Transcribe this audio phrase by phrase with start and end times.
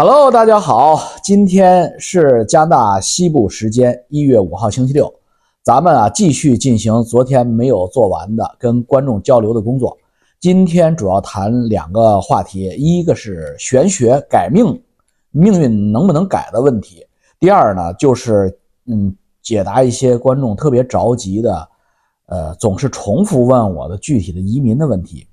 [0.00, 5.12] Hello，大家好，今天是加拿大西部时间一月五号星期六，
[5.64, 9.98] 咱们啊继续进行昨天没有做完的跟观众交流的工作。
[10.38, 14.80] 今天主要谈两个话题，一个是玄学改命，
[15.32, 17.00] 命运能不能改的问题；
[17.40, 19.12] 第二呢，就是嗯
[19.42, 21.68] 解答一些观众特别着急的，
[22.26, 25.26] 呃总是重复问我的具体的移民的问题。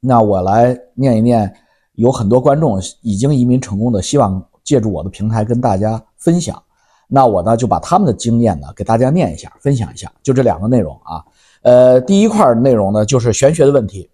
[0.00, 1.50] 那我来念一念。
[1.96, 6.62] 有很多观众已经移民成功的，希望借助我的平台跟大家分享。
[7.08, 10.10] 那我呢就把他们的经验呢给大家念一下，分享一下。
[10.22, 11.24] 就这两个内容啊，
[11.62, 14.10] 呃，第一块内容呢就是玄学的问题。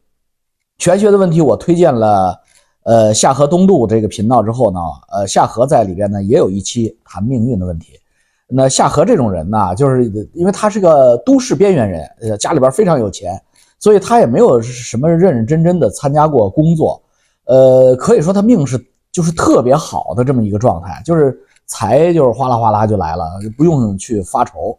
[0.79, 2.39] 玄学的问题，我推荐了
[2.85, 4.79] 呃夏河东渡这个频道之后呢，
[5.13, 7.99] 呃夏河在里边呢也有一期谈命运的问题。
[8.47, 10.05] 那夏河这种人呢，就是
[10.35, 13.41] 因为他是个都市边缘人，呃家里边非常有钱，
[13.79, 17.03] 所以他也没有什么认认真真的参加过工作。
[17.45, 18.79] 呃，可以说他命是
[19.11, 23.25] 就是特别好的这么一个状态，就是财就是哗啦哗啦就来了，
[23.57, 24.79] 不用去发愁。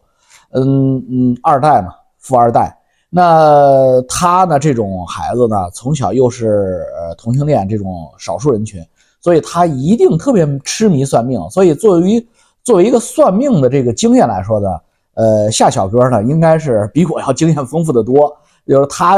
[0.50, 2.76] 嗯嗯，二代嘛，富二代。
[3.10, 8.80] 那他呢，这种孩子呢，从小又是呃同性恋这种少数人群，
[9.20, 11.40] 所以他一定特别痴迷算命。
[11.50, 12.28] 所以作为
[12.62, 14.68] 作为一个算命的这个经验来说呢，
[15.14, 19.16] 呃，夏小哥呢，应该是比我要经验丰富的多，就是他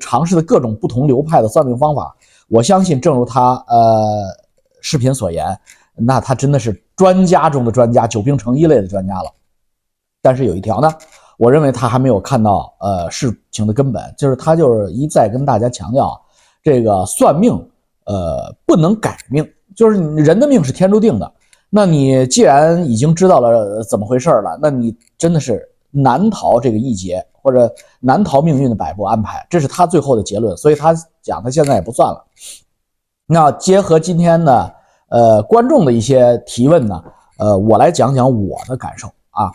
[0.00, 2.14] 尝试的各种不同流派的算命方法。
[2.48, 4.24] 我相信，正如他呃
[4.80, 5.58] 视频所言，
[5.94, 9.30] 那他真的是专家中的专家，久病成医类的专家了。
[10.22, 10.90] 但是有一条呢，
[11.36, 16.20] 我认为他还没有看到呃事情的根本，就是他就是一再跟大家强调，
[16.62, 17.52] 这个算命
[18.06, 21.32] 呃不能改命，就是人的命是天注定的。
[21.70, 27.24] 那你既然已经知道了怎么回事了，那你真的是难逃这个一劫。
[27.40, 30.54] 或者难逃命运的摆布安排，这是他最后的结论。
[30.54, 32.22] 所以他讲他现在也不算了。
[33.24, 34.74] 那结合今天的
[35.08, 37.02] 呃观众的一些提问呢，
[37.38, 39.50] 呃，我来讲讲我的感受啊。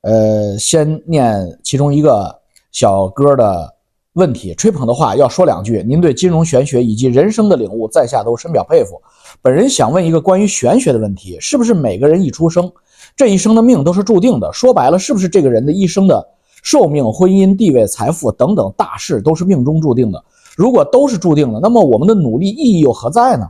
[0.00, 2.36] 呃，先念其中一个
[2.72, 3.72] 小哥的
[4.14, 5.84] 问题，吹捧的话要说两句。
[5.86, 9.00] 您对金融玄学以及人生的领悟，在下都深表佩服。
[9.40, 12.72] 本人想问一个关于玄学的问题：是不是每个人一出生
[13.16, 14.52] 这一生的命都是注定的？
[14.52, 16.28] 说白了，是不是这个人的一生的？
[16.62, 20.22] 寿命、婚姻、地位、财富等等大事都是命中注定的。
[20.56, 23.48] 如果都是注定的，那么我们的努力意义又何在呢？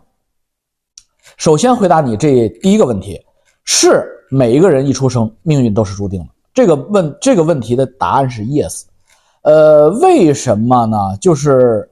[1.36, 3.18] 首先回答你这第一个问题：
[3.64, 6.28] 是每一个人一出生命运都是注定的。
[6.52, 8.82] 这个问这个问题的答案是 yes。
[9.42, 10.96] 呃，为什么呢？
[11.20, 11.88] 就是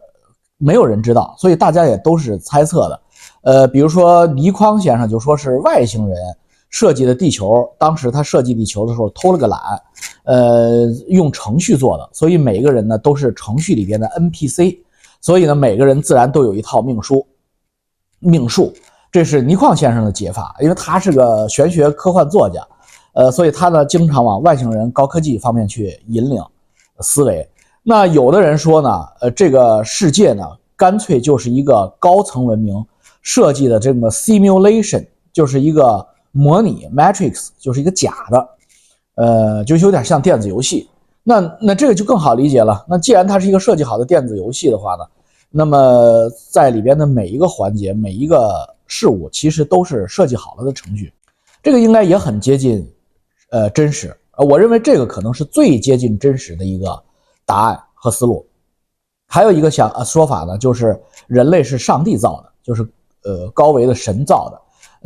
[0.58, 3.00] 没有人知道，所以大家也都是猜测的。
[3.42, 6.18] 呃，比如说倪匡先生就说是外星人。
[6.74, 9.60] 设计的地球，当时他设计地球的时候偷了个懒，
[10.24, 14.78] 呃，用程序做的，所以每个人呢都是程序里边的 NPC，
[15.20, 17.24] 所以呢每个人自然都有一套命书、
[18.18, 18.72] 命数，
[19.12, 22.66] 这是倪匡先生的解法，因为他是个玄学科幻作家，
[23.12, 26.42] 呃，所以他呢经常往外星人、高科技方面去引领
[26.98, 27.48] 思维。
[27.84, 28.90] 那有的人说呢，
[29.20, 30.42] 呃，这个世界呢
[30.74, 32.84] 干脆就是一个高层文明
[33.22, 36.04] 设计的这么 simulation，就是一个。
[36.36, 38.48] 模拟 Matrix 就是一个假的，
[39.14, 40.88] 呃，就有点像电子游戏。
[41.22, 42.84] 那那这个就更好理解了。
[42.88, 45.04] 那既然它是一个设计好的电子游戏的话呢，
[45.48, 48.52] 那么在里边的每一个环节、每一个
[48.88, 51.12] 事物，其实都是设计好了的程序。
[51.62, 52.84] 这个应该也很接近，
[53.50, 54.14] 呃，真实。
[54.32, 57.00] 呃，我认为这个可能是最接近真实的一个
[57.46, 58.44] 答案和思路。
[59.28, 62.82] 还有一个想呃说法呢，就是人类是上帝造的，就是
[63.22, 64.60] 呃高维的神造的。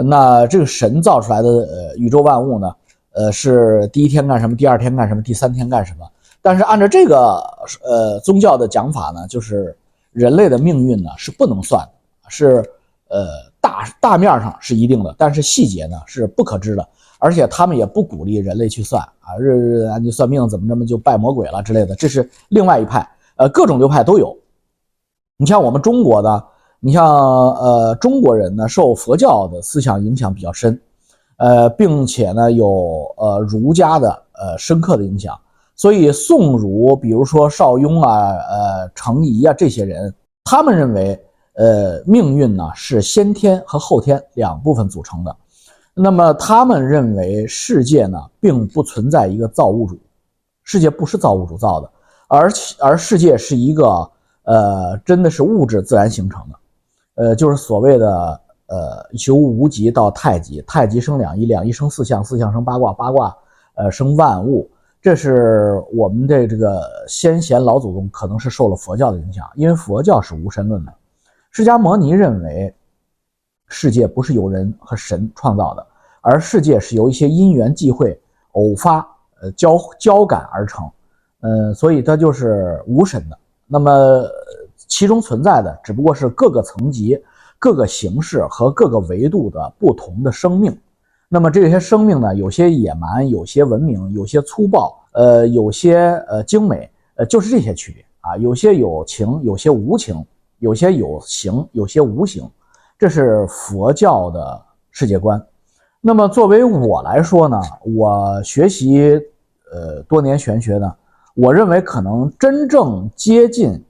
[0.04, 2.72] 那这个神造出来的呃宇宙万物呢，
[3.12, 6.08] 呃是第一天干什么，第二天干什么，第三天干什么？
[6.40, 7.42] 但是按照这个
[7.82, 9.76] 呃宗教的讲法呢，就是
[10.12, 12.64] 人类的命运呢是不能算的，是
[13.08, 13.26] 呃
[13.60, 16.88] 大大面上是一定的，但是细节呢是不可知的，
[17.18, 24.38] 而且他们也不鼓励人类去算啊，日日啊你算命怎么这么就拜魔鬼了之类的，这是另外一派，呃各种流派都有。
[25.36, 26.44] 你像我们中国的。
[26.80, 30.80] 你像呃中国人呢，受佛教的思想影响比较深，
[31.38, 35.36] 呃，并且呢有呃儒家的呃深刻的影响，
[35.74, 40.14] 所以宋儒，比如说邵雍啊、呃程颐啊这些人，
[40.44, 41.20] 他们认为
[41.54, 45.36] 呃命运呢是先天和后天两部分组成的，
[45.94, 49.98] 那么他们认为世界呢并不存在一个造物主，
[50.62, 51.90] 世界不是造物主造的，
[52.28, 52.48] 而
[52.78, 54.08] 而世界是一个
[54.44, 56.54] 呃真的是物质自然形成的。
[57.18, 63.36] 呃，就是所谓的呃，由无极到太极，太极生两仪，两仪生四象，四象生八卦，八卦
[63.74, 64.70] 呃生万物。
[65.02, 70.94] 这是我们的这个先贤老祖宗可能是受了佛教的影响，因为佛教是无神论的。
[71.50, 72.72] 释迦牟尼认为，
[73.66, 75.84] 世界不是由人和神创造的，
[76.20, 78.20] 而世界是由一些因缘际会、
[78.52, 78.98] 偶发、
[79.40, 80.88] 呃交交感而成，
[81.40, 83.38] 呃，所以它就是无神的。
[83.66, 84.24] 那么
[84.88, 87.22] 其中存在的只不过是各个层级、
[87.58, 90.76] 各个形式和各个维度的不同的生命。
[91.28, 98.36] 那么这些生命呢，有些野蛮，有些文明，有些粗暴，呃，有些呃精美，呃，就是这些区别啊。
[98.38, 100.24] 有些有情，有些无情，
[100.58, 102.48] 有些有形，有些无形。
[102.98, 105.40] 这是佛教的世界观。
[106.00, 107.60] 那么作为我来说呢，
[107.94, 109.20] 我学习
[109.70, 110.90] 呃多年玄学呢，
[111.34, 113.84] 我认为可能真正接近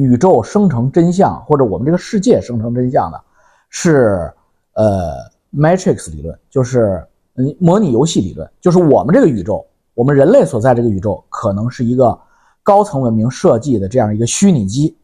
[0.00, 3.20] 宇宙生成真相，或者我们这个世界生成真相的，
[3.68, 4.32] 是
[4.74, 5.30] 呃。
[5.52, 7.04] Matrix 理论就是
[7.34, 12.16] 嗯，模拟游戏理论，就是我们这个宇宙，我们人类所在这个宇宙，可能是一个
[12.62, 14.96] 高层文明设计的这样一个虚拟机。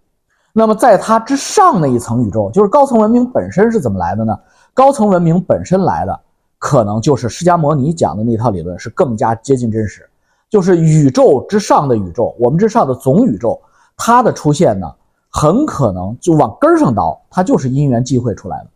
[0.52, 4.38] 那么在它之上的一层宇宙，就是高层文明本身是怎么来的呢？
[4.72, 6.20] 高层文明本身来的，
[6.60, 10.08] 可能就是释迦摩尼讲的那套理论是更加接近真实，
[10.48, 13.60] 就是宇宙之上的宇宙，我们之上的总宇宙，
[13.96, 14.94] 它的出现呢，
[15.30, 18.66] 很可能就往根儿上倒，它就是因缘际会出来的。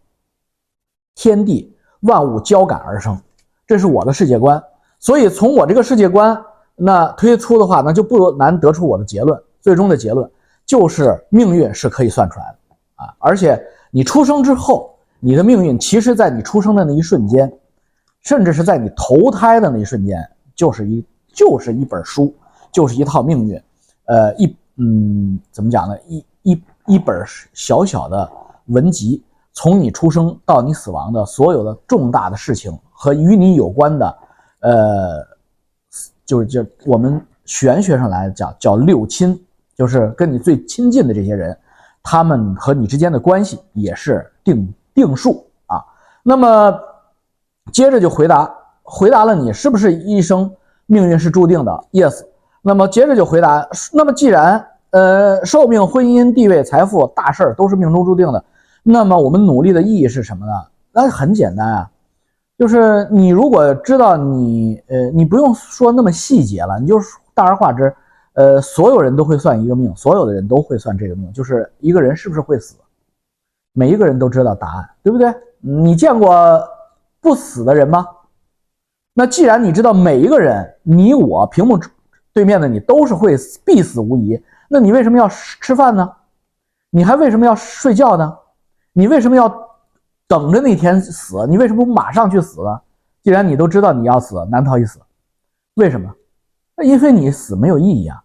[1.14, 3.20] 天地万物交感而生，
[3.66, 4.62] 这是我的世界观。
[4.98, 6.42] 所以从我这个世界观
[6.74, 9.40] 那推出的话，那就不难得出我的结论。
[9.60, 10.30] 最终的结论
[10.64, 13.14] 就是命运是可以算出来的啊！
[13.18, 17.52] 而且你出生之后，你的命运其实在你出生的那一瞬间，
[18.22, 20.18] 甚至是在你投胎的那一瞬间，
[20.54, 22.34] 就是一就是一本书，
[22.72, 23.62] 就是一套命运。
[24.06, 25.94] 呃，一嗯，怎么讲呢？
[26.08, 27.22] 一一一本
[27.52, 28.28] 小小的
[28.66, 29.22] 文集。
[29.52, 34.18] 从你出生到你死亡的所有的重大的事情和与你有关的，
[34.60, 35.26] 呃，
[36.24, 39.38] 就是就我们玄学上来讲叫六亲，
[39.74, 41.54] 就是跟你最亲近的这些人，
[42.00, 45.84] 他们和你之间的关系也是定定数啊。
[46.22, 46.72] 那么
[47.72, 48.48] 接着就回答
[48.84, 50.50] 回答了你是不是一生
[50.86, 52.29] 命运是注定的？Yes。
[52.62, 58.44] 那么接着就回答，那么既然呃寿命、婚姻、地位、财富大事儿都是命中注定的。
[58.82, 60.52] 那么我们努力的意义是什么呢？
[60.92, 61.90] 那很简单啊，
[62.58, 66.98] 就是你如果知道你呃，你不用说那么细节了，你就
[67.34, 67.94] 大而化之，
[68.32, 72.76] 呃，所有人都会算一个命，所有的人都会算这个命，就是一个人是不是会死，
[73.72, 75.32] 每一个人都知道答案，对不对？
[75.60, 76.60] 你见过
[77.20, 78.06] 不死的人吗？
[79.12, 81.78] 那既然你知道每一个人，你我屏幕
[82.32, 86.10] 对面的你都是会必死无疑，那你为什么要吃饭呢？
[86.90, 88.36] 你还为什么要睡觉呢？
[88.92, 89.48] 你为什么要
[90.26, 91.46] 等着那天死？
[91.46, 92.80] 你为什么不马上去死呢？
[93.22, 94.98] 既然你都知道你要死，难逃一死，
[95.74, 96.12] 为什么？
[96.76, 98.22] 那因为你死没有意义啊。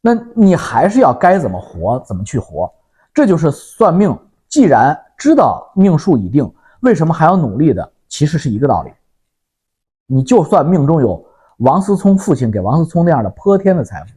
[0.00, 2.72] 那你还是要该怎么活怎么去活，
[3.14, 4.16] 这就是算命。
[4.48, 7.92] 既然知道命数已定，为什么还要努力的？
[8.08, 8.92] 其实是一个道理。
[10.06, 11.24] 你就算命中有
[11.62, 14.10] 王思聪父亲给王思聪那样的泼天的财富，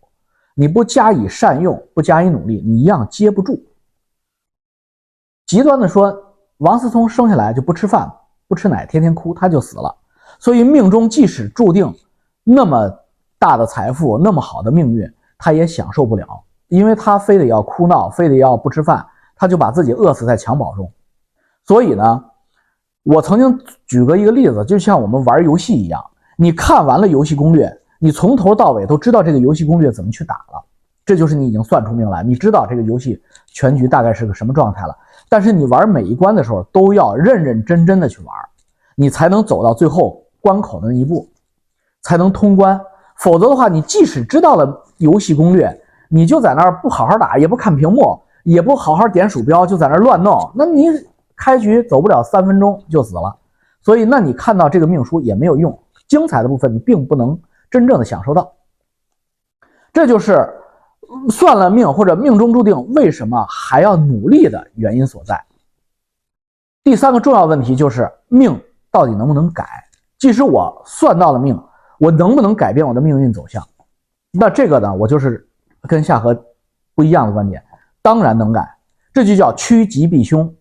[0.56, 3.64] 你不加以善用，不加以努力，你一样接不住。
[5.46, 6.18] 极端的说，
[6.58, 8.12] 王思聪生下来就不吃饭、
[8.48, 9.96] 不吃奶，天天哭，他就死了。
[10.40, 11.94] 所以命中即使注定
[12.44, 12.92] 那么
[13.38, 20.92] 大的财富、那么好的命运，他也享受不了，因为他非得要哭闹，非得要不吃饭，他就把自己饿死在襁褓中。
[21.64, 22.26] 所以呢，
[23.04, 26.04] 我曾经举过一个例子，就像我们玩游戏一样，
[26.36, 30.64] 你看完了游戏攻略，你从头到尾都知道这个游戏攻略怎么去打了，
[31.06, 34.98] 这就是你已经算出命来，你知道这个游戏全局大概是个什么状态了。
[35.30, 38.36] 但是你玩每一关的时候都要认认真真的去玩，
[38.96, 41.28] 你才能走到最后关口的那一步，
[42.04, 42.80] 才能通关。
[43.18, 50.88] 否则的话，你即使知道了游戏攻略，你就在那儿不好好打，也不看屏幕，也不好好点鼠标，就在那儿乱弄，那你
[51.36, 53.36] 开局走不了三分钟就死了。
[53.82, 55.78] 所以，那你看到这个命书也没有用，
[56.08, 58.54] 精彩的部分你并不能真正的享受到。
[59.94, 60.50] 这就是。
[61.30, 65.40] 算了命或者命中注定，为什么还要努力的原因所在？
[66.84, 68.60] 第三个重要问题就是命
[68.90, 69.64] 到底能不能改？
[70.18, 71.58] 即使我算到了命，
[72.00, 73.64] 我能不能改变我的命运走向？
[74.32, 75.48] 那这个呢，我就是
[75.84, 76.36] 跟夏河
[76.96, 77.64] 不一样的观点，
[78.02, 78.68] 当然能改，
[79.14, 80.52] 这就叫趋吉避凶。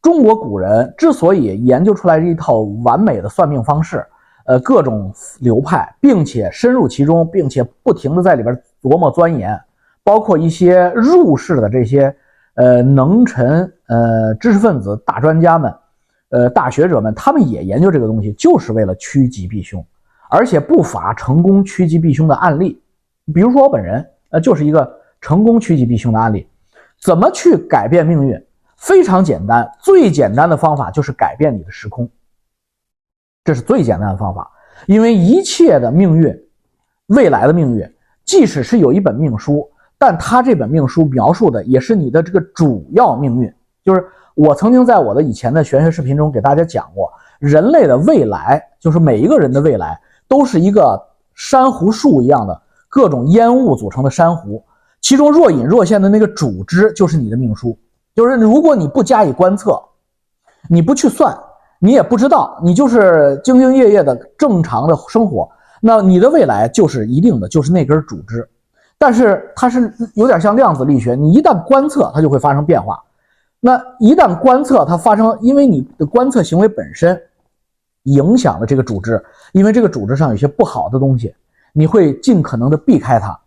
[0.00, 4.04] 中国古人之所以研究出来一套完美的算命方式，
[4.46, 9.60] 呃，各种流派，并且深入其中，并且不停的在里边琢磨钻研。
[10.02, 12.14] 包括一些入世的这些
[12.54, 15.72] 呃能臣、呃知识分子、大专家们、
[16.30, 19.84] 呃大学者们，他们也研究这个东西，就是为了趋吉避凶，
[20.30, 22.82] 而且不乏成功趋吉避凶的案例。
[23.32, 26.48] 比如说我本人，呃，就是一个成功趋吉避凶的案例。
[27.00, 28.42] 怎么去改变命运？
[28.78, 32.08] 非常简单，最简单的方法就是改变你的时空，
[33.44, 34.50] 这是最简单的方法。
[34.86, 36.34] 因为一切的命运，
[37.08, 37.86] 未来的命运，
[38.24, 39.68] 即使是有一本命书，
[39.98, 43.52] 但他这本命书描述的也是你的这个主要命运。
[43.84, 51.00] 就是我曾经在我的以前的玄学视频中给大家讲过，人类的未来，就是每一个人的未来，都是一个
[51.34, 54.64] 珊瑚树一样的各种烟雾组成的珊瑚，
[55.00, 57.78] 其中若隐若现的那个主枝就是你的命书。
[58.14, 59.78] 就是如果你不加以观测，
[60.68, 61.36] 你不去算，
[61.82, 68.46] 你也不知道，你就是兢兢业业的正常的生活，那你的未来就是一定的，就是那根主枝。
[68.98, 73.02] 但是它是有点像量子力学，你一旦观测，它就会发生变化。
[73.58, 77.18] 那一旦观测它发生，因为你的观测行为本身
[78.02, 79.22] 影响了这个主枝，
[79.52, 81.34] 因为这个主枝上有些不好的东西，
[81.72, 83.38] 你会尽可能的避开它。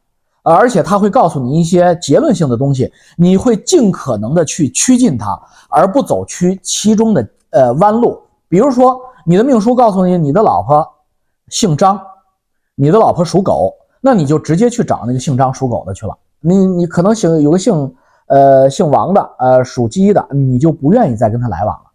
[0.42, 8.22] 而且它会告诉你一些结论性的东西，你会尽可能的去趋近它，而不走趋其中的呃弯路。
[8.50, 10.86] 比如说，你的命书告诉你你的老婆
[11.48, 12.00] 姓张，
[12.76, 16.18] 你的老婆属狗，那你就直接去找那个姓张属狗的去了。
[16.42, 17.96] 你你可能姓有个姓
[18.28, 21.86] 呃姓王的，呃属鸡的，你就不愿意再跟他来往了。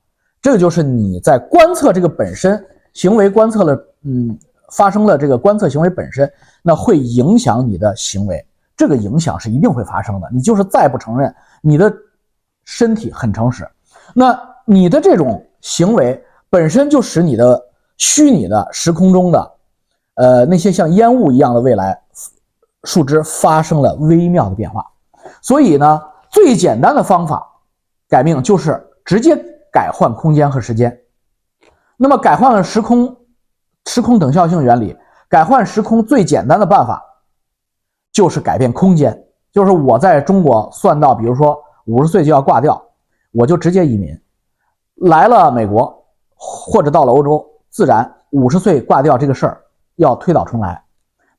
[0.41, 4.39] 这个就是你在观测这个本身行为观测了，嗯。
[4.71, 6.31] 发生了这个观测行为本身，
[6.63, 8.47] 那会影响你的行为，
[8.77, 10.29] 这个影响是一定会发生的。
[10.31, 11.91] 你就是再不承认，你的
[12.67, 13.67] 身体很诚实，
[14.15, 17.63] 那你的这种行为本身就使你的
[17.97, 19.53] 虚拟的时空中的，
[20.15, 22.01] 呃，那些像烟雾一样的未来
[22.85, 24.85] 树枝发生了微妙的变化。
[25.43, 27.47] 所以呢，最简单的方法
[28.09, 29.37] 改命就是直接
[29.73, 30.99] 改换空间和时间。
[31.97, 33.15] 那么改换了时空。
[33.87, 34.95] 时空等效性原理，
[35.31, 37.03] 改换时空最简单的办法
[38.13, 39.19] 就是改变空间。
[39.51, 42.83] 就是我在中国算到，比如说五十岁就要挂掉，
[43.33, 44.15] 我就直接移民
[45.01, 49.61] 来了美国，或者到了欧洲，自然五十岁挂掉这个事儿
[49.97, 50.83] 要推倒重来。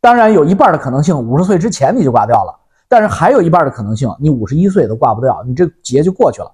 [0.01, 6.51] 当然有一半的可能性，五十岁之前你就挂掉了，但是还有一半的可能性，你五十一岁都挂不掉，你这劫就过去了。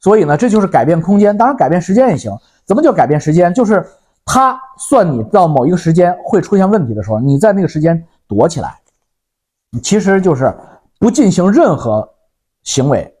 [0.00, 2.32] 所以呢，这就是改变空间，当然改变时间也行。
[2.64, 3.52] 怎么叫改变时间？
[3.52, 3.86] 就是。
[4.24, 8.78] 他算你到某一个时间会出现问题的时候，你在那个时间躲起来，
[9.82, 10.54] 其实就是
[11.00, 12.08] 不进行任何
[12.62, 13.12] 行为。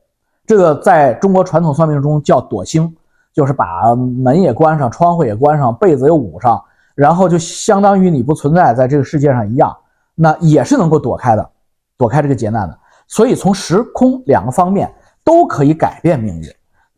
[0.46, 2.96] 这个在中国传统算命中叫躲星，
[3.32, 6.62] 就是把门也关上，窗户也关上，被子也捂上，
[6.94, 9.76] 然后就相当于你不存在在这个世界上一样，
[10.14, 11.50] 那也是能够躲开的，
[11.96, 12.78] 躲开这个劫难的。
[13.06, 14.92] 所以从时空两个方面
[15.24, 16.48] 都可以改变命运，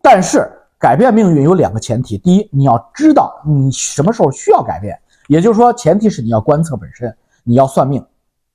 [0.02, 0.50] 但是。
[0.76, 4.98] 改变命运有两个前提，第一，你要知道你什么时候需要改变，
[5.28, 8.04] 也就是说，前提是你要观测本身，你要算命，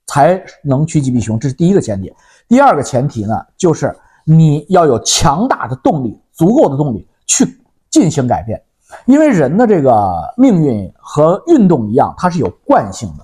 [0.05, 2.13] 才能趋吉避凶，这是第一个前提。
[2.48, 3.95] 第二个前提呢，就是
[4.25, 7.59] 你要有强大的动力，足够的动力去
[7.89, 8.62] 进行改变，
[9.05, 13.24] 因为人的这个命运和运动一样，它是有惯性的，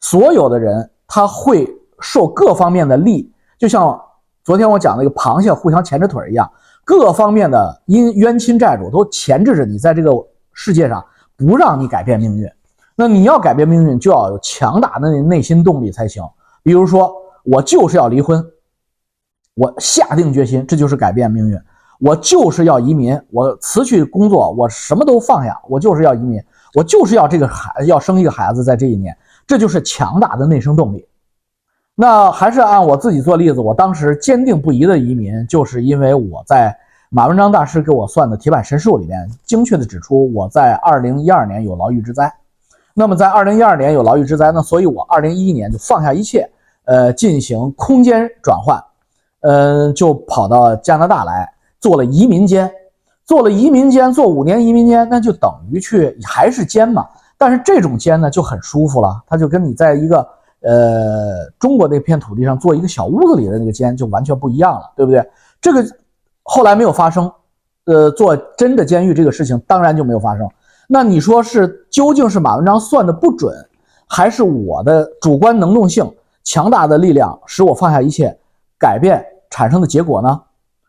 [0.00, 1.68] 所有的人他会
[2.00, 4.00] 受各方面的力，就像
[4.42, 6.50] 昨天我讲那个螃蟹互相钳着腿一样。
[6.86, 10.10] 各方面的因冤亲债主都钳制着你，在这个
[10.52, 11.02] 世界上
[11.34, 12.46] 不让你改变命运。
[12.94, 16.22] 那你要改变命运，就要有强大的内心动力才行。
[16.62, 17.10] 比如说，
[17.42, 18.44] 我就是要离婚，
[19.54, 21.58] 我下定决心，这就是改变命运。
[22.04, 26.38] 我就是要移民，我辞去工作，我什么都放下，我就是要移民，
[26.74, 31.08] 我就是要这个孩要生一个孩子，在这一年，这就是强大的内生动力。
[31.94, 36.76] 那还是按我自己做例子，我当时坚定不移的移民，就是因为我在
[37.08, 42.30] 马文章大师给我算的铁板神术里面，精确的指出我在二零一二年有牢狱之灾。
[42.92, 46.46] 那么在二零一二年有牢狱之灾呢，所以我二零一一年就放下一切，
[46.84, 48.84] 呃，进行空间转换，
[49.40, 51.50] 嗯，就跑到加拿大来
[51.84, 52.72] 做了移民监，
[53.26, 60.26] 做了移民监，做五年移民监，那就等于去还是监嘛，但是这种监呢就很舒服了，它就跟你在一个。
[60.66, 65.22] 呃，中国那片土地上做一个小屋子里的那个监就完全不一样了，对不对？
[65.60, 65.84] 这个
[66.42, 67.30] 后来没有发生，
[67.84, 70.48] 呃，做真的监狱这个事情当然就没有发生。
[70.88, 73.54] 那你说是究竟是马文章算的不准，
[74.06, 76.10] 还是我的主观能动性
[76.44, 78.34] 强大的力量使我放下一切
[78.78, 80.40] 改变产生的结果呢？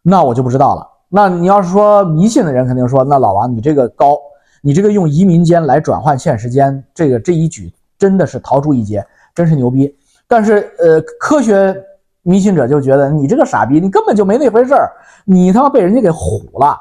[0.08, 0.88] 那我就不知道了。
[1.10, 4.18] 那你要是说迷信的人肯定说，那老王你这个高，
[4.62, 9.06] 你这个用移民间来转换现实间，这个这一举真的是逃出一劫。
[9.36, 9.94] 真是牛逼，
[10.30, 11.76] 但是呃，科学
[12.22, 14.90] 迷信者就觉得你这个傻逼，你根本就没那回事儿，
[15.26, 16.80] 你他妈被人家给唬了，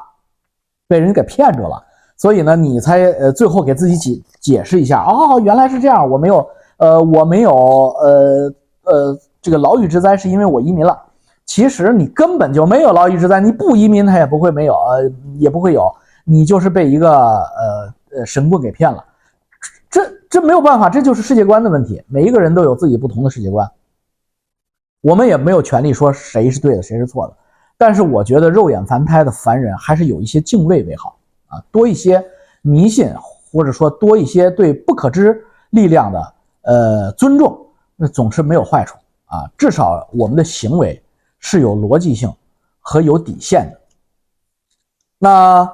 [0.87, 1.83] 被人家给骗住了，
[2.17, 8.55] 所以呢，你才呃最后给自己解解释一下，哦，原来是这样，我没有呃我没有呃
[8.85, 10.97] 呃这个牢狱之灾是因为我移民了，
[11.47, 19.05] 其实你根本就没有劳逸之灾，你不移民他也不会没有，呃，也不会有，你就是被一个呃呃神棍给骗了。
[19.91, 22.03] 这这没有办法，这就是世界观的问题。
[22.09, 23.71] 每一个人都有自己不同的世界观，
[25.03, 27.37] 我们也没有权利说谁是对的，谁是错的。
[27.77, 31.17] 但是我觉得肉眼凡胎的凡人还是有一些敬畏为好
[31.49, 32.25] 啊，多一些
[32.63, 33.13] 迷信，
[33.53, 37.57] 或者说多一些对不可知力量的呃尊重，
[37.95, 38.97] 那总是没有坏处
[39.27, 39.45] 啊。
[39.59, 41.01] 至少我们的行为
[41.47, 42.33] 是有逻辑性
[42.81, 43.79] 和有底线的。
[45.19, 45.71] 那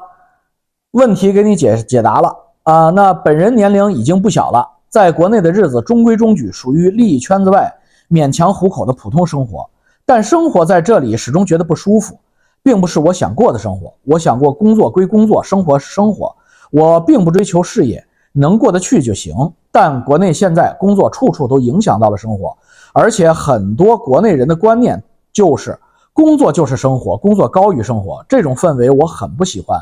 [0.90, 2.36] 问题给你解解答了。
[2.64, 7.72] 啊，那本人年龄已经不小了，在国内的日子中规中矩，属于利益圈子外
[8.10, 9.70] 勉强糊口的普通生活。
[10.04, 12.18] 但生活在这里始终觉得不舒服，
[12.64, 13.94] 并不是我想过的生活。
[14.02, 16.34] 我想过工作归工作，生活是生活。
[16.72, 19.32] 我并不追求事业，能过得去就行。
[19.70, 22.56] 但国内现在工作处处都影响到了生活，
[22.92, 25.00] 而且很多国内人的观念
[25.32, 25.78] 就是
[26.12, 28.24] 工作就是生活，工作高于生活。
[28.28, 29.80] 这种氛围我很不喜欢。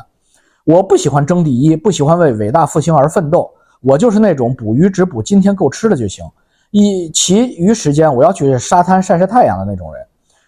[0.65, 3.51] 我不喜欢争第一，不喜欢为伟大复兴而奋斗。
[3.81, 6.23] 我就是那种捕鱼只捕今天够吃的就行，
[6.71, 10.05] 以其余时间我要去沙滩晒晒太阳的那种人。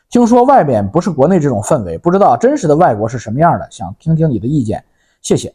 [0.10, 4.84] 听说外面不是国内这种氛围，不知道真实的外国是什么样的，想听听你的意见，
[5.22, 5.54] 谢谢。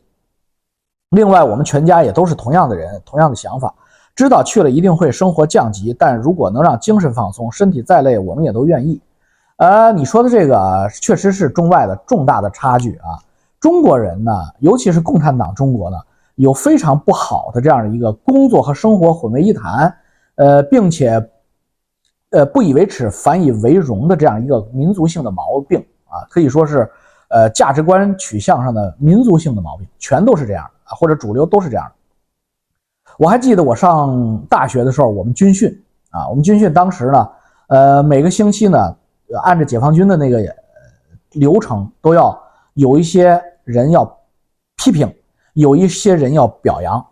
[1.11, 3.73] 另外，我们全家也都是同样的人，同样的想法，
[4.15, 9.01] 知道去了一定会生活降级，但如果能让精神放松，身体再累，我们也都愿意。
[9.59, 13.17] 呃，你说的这个确实是中外的重大的差距啊。
[13.59, 15.97] 中国人呢，尤其是共产党中国呢，
[16.35, 19.93] 有非常不好的这样的一个工作和生活混为一谈，
[20.35, 21.31] 呃，并且，
[22.31, 26.89] 呃，不以为耻反以为荣的这样一个民族性的毛病啊，可以说是，
[27.29, 31.93] 呃，价值观取向上的民族性的毛病，全都是这样啊，或者主流都是这样的。
[33.19, 37.29] 我还记得我上大学的时候，我们军训啊，我们军训当时呢，
[37.69, 38.95] 呃，每个星期呢，
[39.43, 40.41] 按照解放军的那个
[41.33, 42.39] 流程都要。
[42.77, 44.05] 有一些人要
[44.77, 45.11] 批评，
[45.55, 47.03] 有一些人要表扬。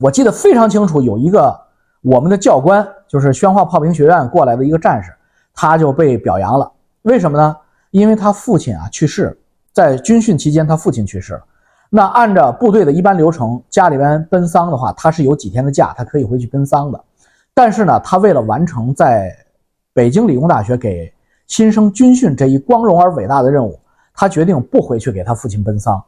[0.00, 1.56] 我记得非常清楚，有一个
[2.00, 5.14] 我们的教官，就是宣化炮兵学院过来的一个战士，
[5.54, 6.68] 他就被表扬了。
[7.02, 7.56] 为什么呢？
[7.92, 9.40] 因为他父亲啊去世，
[9.72, 11.44] 在军训期间他父亲去世了。
[11.88, 17.00] 那按照部队的一般流程，家里边奔丧的话，他是有几天的假，他可以回去奔丧的。
[17.54, 19.32] 但是呢，他为了完成在
[19.92, 21.14] 北京理工大学给
[21.52, 23.78] 新生军训这一光荣而伟大的任务。
[24.14, 26.02] 他决定不回去给他父亲奔丧，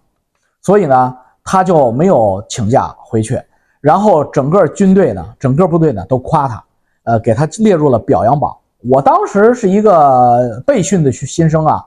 [0.63, 3.39] 所以呢，他就没有请假回去。
[3.81, 6.65] 然后整个军队呢，整个部队呢都夸他，
[7.03, 8.57] 呃，给他列入了表扬榜。
[8.91, 11.85] 我当时是一个被训的新生啊，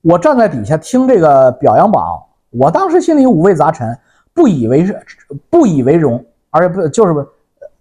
[0.00, 3.98] 我站在底下听这个表扬榜，我当时心里五味杂陈，
[4.32, 4.86] 不以为，
[5.50, 7.26] 不以为荣，而且不就是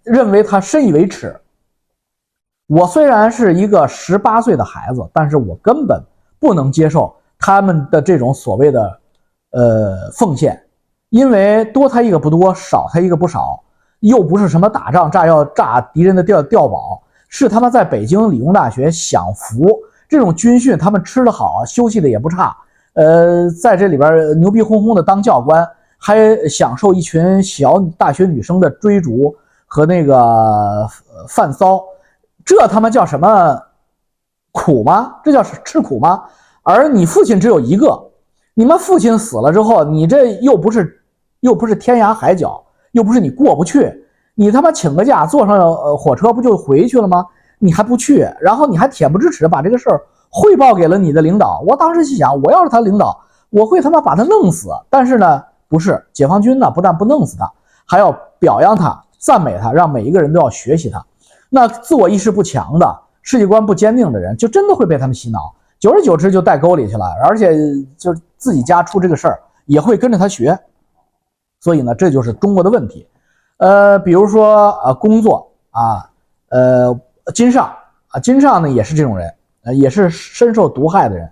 [0.04, 1.34] 认为他深以为耻。
[2.68, 6.02] 我虽然是一个十八岁的孩子，但是我根本
[6.40, 7.14] 不能接受。
[7.46, 9.00] 他们的这种所谓的，
[9.52, 10.64] 呃，奉献，
[11.10, 13.62] 因为多他一个不多，少他一个不少，
[14.00, 19.68] 又不是什么打仗炸药炸敌人的碉碉堡，是他妈在北京理工大学享福，
[20.08, 22.56] 这种军训他们吃的好，休息的也不差，
[22.94, 30.88] 呃，在这里边牛逼哄哄的当教官，还享受一群小大学女生的追逐和那个
[31.28, 31.84] 饭骚，
[32.46, 33.60] 这他妈叫什么
[34.52, 35.16] 苦吗？
[35.24, 36.24] 这叫吃苦吗？
[36.64, 38.12] 而你父亲只有一个，
[38.54, 41.02] 你们父亲死了之后，你这又不是，
[41.42, 47.26] 又不是天涯海角，又不是你过不去，你他妈请个假坐上呃火车不就回去了吗？
[47.60, 51.64] 你还不去，然后你还恬不知耻把这个事儿汇报给了你的领导。
[51.66, 53.18] 我当时心想，我要是他领导，
[53.50, 54.70] 我会他妈把他弄死。
[54.90, 57.50] 但是呢，不是解放军呢，不但不弄死他，
[57.86, 61.04] 还要表扬他、赞美他，让每一个人都要学习他。
[61.56, 65.54] 那自我意识不强的、世界观不坚定的人，就真的会被他们洗脑。
[65.80, 67.56] 久而久之就带沟里去了，而且
[67.96, 70.58] 就自己家出这个事儿也会跟着他学，
[71.60, 73.08] 所以呢，这就是中国的问题。
[73.58, 76.10] 呃，比如说呃工作啊，
[76.50, 77.00] 呃
[77.36, 77.72] 金尚
[78.08, 79.32] 啊，金尚呢也是这种人，
[79.66, 81.32] 呃也是深受毒害的人。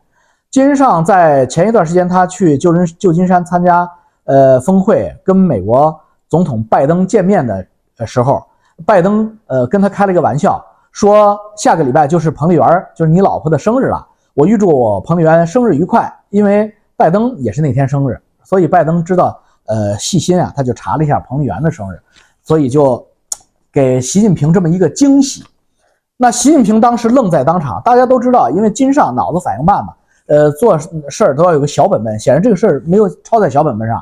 [0.51, 3.89] 金尚在前一段时间他去旧金旧金山参加
[4.25, 8.45] 呃峰会，跟美国总统拜登见面的时候，
[8.85, 12.65] 拜登呃跟他开了一个玩笑，说下个礼拜就是彭丽媛，
[12.95, 14.07] 就是你老婆的生日了。
[14.33, 21.99] 我预祝彭丽媛生日愉快，因为拜登也是那天生日，所以拜登知道，呃，细心啊，他就查了一下彭丽媛的生日，
[22.41, 23.05] 所以就
[23.71, 25.43] 给习近平这么一个惊喜。
[26.15, 29.93] 那习近平当时愣在当场，大家都知道，因为金上脑子反应慢嘛，
[30.27, 30.77] 呃，做
[31.09, 34.01] 事儿都要有个小本本，显然这个事儿没有抄在小本本上。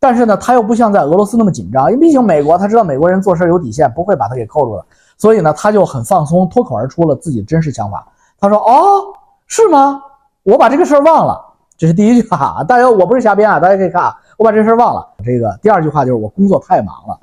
[0.00, 4.84] 但是呢，他又不像在俄罗斯那么紧张，因为毕竟美国他知道美国人做事有底线，不会把他给扣住的，
[5.16, 8.06] 所以呢，他就很放松，脱口而出了自己的真实想法。
[8.38, 9.14] 他说：“哦。”
[9.50, 9.98] 是吗？
[10.42, 11.42] 我把这个事儿忘了，
[11.78, 12.62] 这是第一句话。
[12.68, 15.08] 大家我不是瞎编啊，大家可以看啊，我把这事儿忘了。
[15.24, 17.18] 这个第二句话就是我工作太忙了，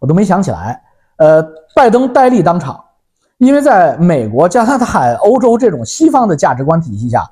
[0.00, 0.82] 我都没想起来。
[1.18, 1.40] 呃，
[1.76, 2.82] 拜登呆立当场，
[3.38, 7.22] 因为在美国、加拿大、欧洲这种西方的价值观体系下，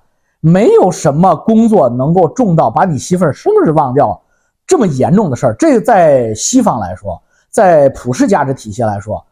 [0.45, 4.21] 没有什么工作能够重到把你媳妇儿生日忘掉
[4.67, 5.55] 这么严重的事儿。
[5.55, 9.25] 这个在西方来说，在普世价值体系来说。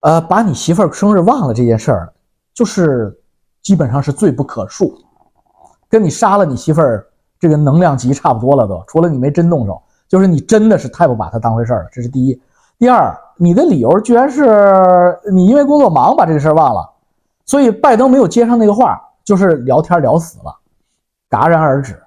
[0.00, 2.12] 呃，把你媳妇儿生日忘了这件事儿，
[2.52, 3.16] 就是
[3.62, 4.92] 基本上是罪不可恕，
[5.88, 7.06] 跟你杀了你媳妇儿
[7.38, 8.82] 这个能量级差不多了都。
[8.88, 11.88] 除了你没真动手，就是你真的是太不把她当回事儿了。
[11.92, 12.42] 这是第一。
[12.76, 16.90] 第二，你的理由居然是你因为工作忙把这个事儿忘了，
[17.46, 20.54] 所以拜登没有接上那个话，就是聊天聊死了，
[21.30, 22.02] 戛然而止，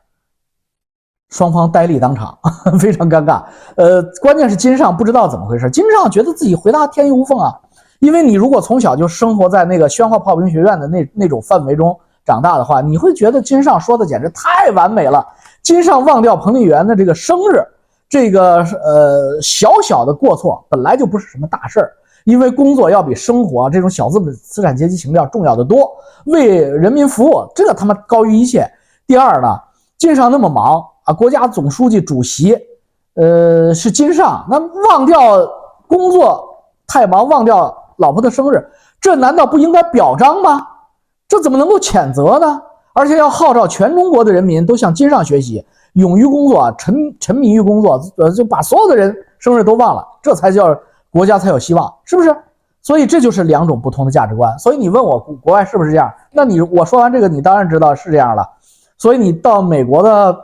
[1.30, 2.38] 双方呆立当场，
[2.80, 3.43] 非常尴尬。
[3.75, 7.60] 呃，关键是金上不知道怎么回事，金上觉得自己回答天衣无缝啊。
[7.99, 15.25] 因为你如果从小就生活在那个宣化炮兵学院的那那种氛围中长大的话，你会觉得金上说的简直太完美了。
[15.62, 17.65] 金上忘掉彭丽媛的这个生日，
[18.10, 21.93] 这个呃小小的过错本来就不是什么大事儿，
[22.26, 25.90] 因为工作要比生活这种小资本资产阶级情调重要的多，
[26.26, 28.70] 为人民服务这个他妈高于一切。
[29.08, 29.58] 第二呢，
[29.98, 32.56] 金上那么忙啊，国家总书记主席，
[33.16, 34.60] 呃是金上，那
[34.90, 35.18] 忘掉
[35.88, 36.46] 工作
[36.86, 37.74] 太忙，忘掉。
[37.98, 38.62] 老婆的生日，
[39.00, 40.68] 这难道不应该表彰吗？
[41.30, 42.62] 这怎么能够谴责呢？
[42.94, 50.78] 而且要号召全中国的人民都向金上学习，勇于工作，沉沉迷于工作，呃，就把所有的人生日都忘了，这才叫
[51.15, 52.36] 国家才有希望，是不是？
[52.82, 54.60] 所以这就是两种不同的价值观。
[54.60, 56.13] 所以你问我国外是不是这样？
[56.34, 58.45] 那你我说完这个，你当然知道是这样了。
[58.97, 60.38] 所以你到美国的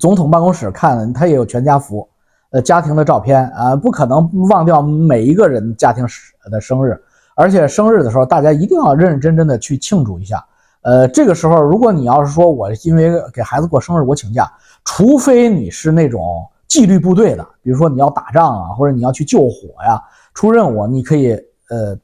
[0.00, 2.08] 总统办公室看，他也有全家福。
[2.48, 6.06] 呃，家庭的照片啊，不可能忘掉每一个人家庭
[6.50, 6.98] 的生日，
[7.34, 10.42] 而且生日的时候，大家一定要认认真真的去庆祝一下。
[10.80, 14.50] 呃，这个时候，如果你要是说我因为给孩子过生日我请假，
[14.82, 20.02] 除非你是那种纪律部队的，比如说你要打仗啊，或者你要去救火呀，
[20.34, 21.34] 出任务，你可以
[21.68, 21.96] 呃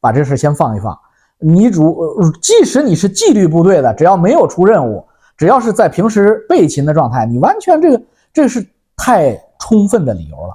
[0.00, 0.98] 把这事先放一放。
[1.38, 5.04] 你主即使你是纪律部队的，只要没有出任务，
[5.36, 9.38] 只要是在平时备勤的状态，你完全这个这是太。
[9.56, 10.54] 充分的理由了，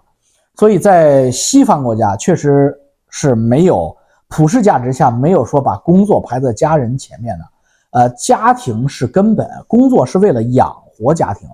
[0.56, 2.78] 所以在西方国家确实
[3.10, 3.96] 是没有
[4.28, 7.46] 普世价值下没有说把工作排在家人前面的，
[7.92, 11.50] 呃，家庭是根本，工作是为了养活家庭，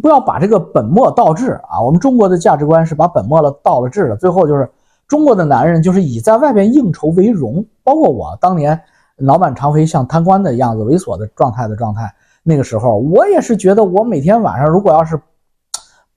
[0.00, 1.80] 不要把这个本末倒置啊！
[1.80, 4.70] 我们中国的价值观是把本末了倒了置了，最后就是
[5.06, 8.80] 中国的男人就是以在外边应酬为荣，包括我当年
[9.16, 15.20] 脑满肠肥像贪官的样子猥琐的状态的状态，那个时候我也是觉得我每天晚上如果要是。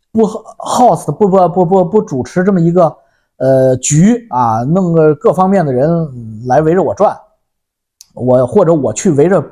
[0.09, 2.95] 不 house 不不不不不主持这么一个
[3.37, 5.87] 呃局啊，弄个各方面的人
[6.47, 7.15] 来围着我转，
[8.15, 9.43] 我或者我去围着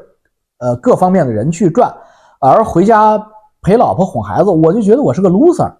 [0.57, 1.93] 呃各方面的人去转，
[2.39, 3.23] 而回家
[3.65, 5.73] 陪老婆哄孩子，我就觉得我是个 loser，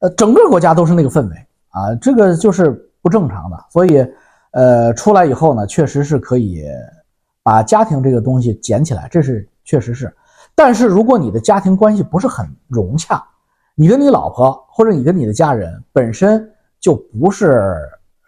[0.00, 1.36] 呃，整个国家都是那个氛围
[1.68, 2.70] 啊，这个就是
[3.02, 3.64] 不正常的。
[3.68, 4.04] 所以
[4.52, 6.64] 呃出来以后呢，确实是可以
[7.42, 10.10] 把家庭这个东西捡起来，这是确实是。
[10.54, 13.22] 但是如果你的家庭关系不是很融洽，
[13.74, 17.76] 你跟你老婆，或者你跟你的家人本身就不是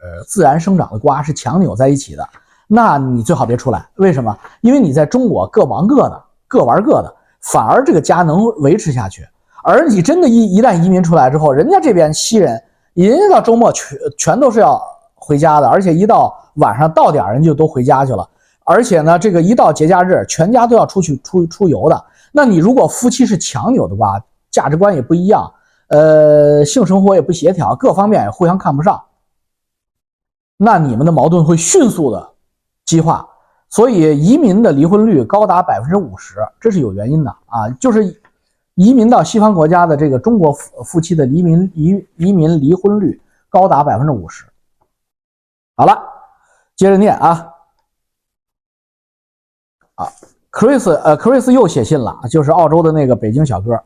[0.02, 2.28] 呃自然生长的瓜，是强扭在一起的，
[2.66, 3.88] 那你最好别出来。
[3.96, 4.38] 为什么？
[4.60, 9.26] 因为你在中国各忙各的，各玩各的，反而这个家能维持下去。
[9.62, 14.80] 而你真的一一旦移民出来之后，人家这边西人，人家到周末全全都是要
[15.14, 18.28] 回家的，而且一到晚上到点人就都回家去了。
[18.64, 22.04] 而且呢，这个一到节假日，全家都要出去出出游的。
[22.32, 24.18] 那你如果夫妻是强扭的话，
[24.50, 25.52] 价值观也不一样，
[25.88, 29.02] 呃，性生活也不协调，各方面也互相看不上，
[30.56, 32.30] 那你们的矛盾会迅速的
[32.84, 33.26] 激化，
[33.74, 38.04] 所以移民的离婚率高达百分之五十，这是有原因的啊，就是
[38.76, 44.46] 移民到西方国家的这个中国夫夫妻的移民移移民离婚率高达百分之五十。
[45.74, 46.00] 好了，
[46.76, 47.48] 接着念啊，
[49.96, 50.06] 啊
[50.52, 53.82] ，Chris，呃，Chris 又写信了，就是澳洲的那个北京小哥。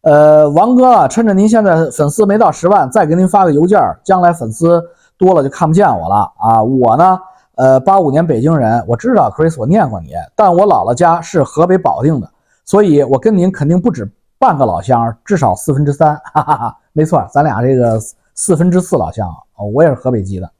[0.00, 4.82] 呃，王哥啊，趁着您现在粉丝没到十万，再给您发个邮件将来粉丝
[5.16, 6.60] 多了就看不见我了啊！
[6.60, 7.20] 我呢，
[7.58, 12.30] 呃，八五年北京人，我知道 Chris，我念过你，但我姥姥家是河北保定的，
[12.64, 17.98] 所以我跟您肯定不止半个老乡，至少四分之三，哈哈哈，没错，咱俩这个
[18.34, 20.50] 四分之四老乡啊，我也是河北籍的。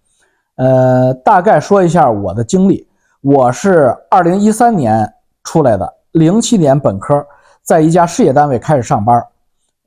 [0.56, 2.84] 呃，大概说一下我的经历，
[3.20, 5.08] 我是二零一三年
[5.44, 7.24] 出来的，零七年本科。
[7.62, 9.22] 在一家事业单位开始上班，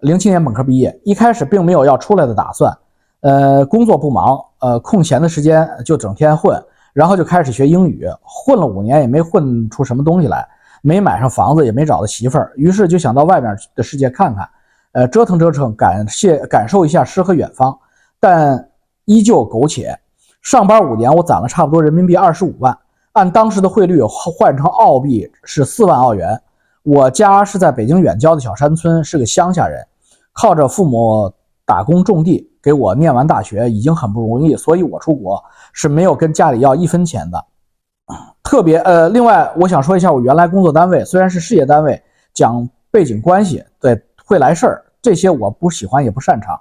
[0.02, 2.71] 零七年本科毕业，一开始并没有要出来的打算，
[3.21, 10.47] 呃，工作不忙，呃，空闲的时间就整天混，然后就开始学英语，混了五年也没混出什么东西来，
[10.82, 14.49] 没买上房子，也没找到媳妇儿，于是就想到外面的世界看看，
[14.93, 17.77] 呃，折腾折腾，感谢感受一下诗和远方，
[18.19, 18.69] 但
[19.06, 19.97] 依旧苟且。
[20.41, 22.75] 上班五年，我攒了差不多人民币二十五万，
[23.13, 26.41] 按当时的汇率换成澳币是四万澳元。
[26.84, 29.86] 我家是在北京远郊的小山村，是个乡下人，
[30.34, 31.32] 靠着父母
[31.65, 35.43] 打工种地给我念完大学已经很不容易，所以我出国
[35.74, 37.45] 是没有跟家里要一分钱的。
[38.43, 42.02] 特别呃，另外我想说一下，我原来工作单位虽然是事业单位，
[42.34, 46.60] 讲背景关系，对会来事儿，这些我不喜欢也不擅长。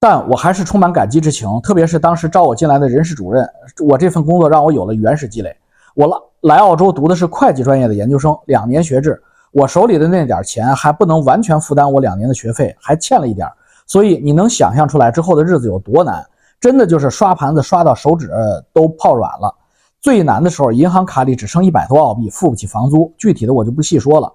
[0.00, 3.48] 但我还是充满感激之情，特别是当时招我进来的人事主任，
[3.86, 5.54] 我这份工作让我有了原始积累。
[5.94, 9.22] 我来来澳洲读的是会计专业的研究生，两年学制，
[9.52, 13.46] 我手里的那点钱还不能完全负担我两年的学费，还欠了一点，
[13.90, 16.24] 所以你能想象出来之后的日子有多难？
[16.60, 18.30] 真的就是刷盘子刷到手指
[18.72, 19.52] 都泡软了。
[20.00, 24.32] 最难的时候，银行卡里只剩一百多澳币，付不起房租，具体的我就不细说了。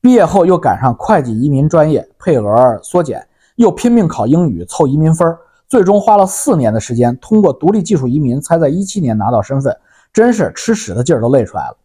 [0.00, 3.22] 毕业后又赶上会计移民专业配额缩减。
[3.56, 5.36] 又拼命考英语凑移民分
[5.68, 9.76] 最终花了四年的时间，通过独立技术移民才在一七年拿到身份，
[10.14, 11.76] 真是吃屎的劲儿都累出来了。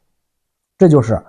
[0.78, 1.22] 这就是，